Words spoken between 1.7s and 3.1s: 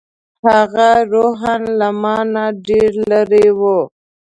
له ما نه ډېره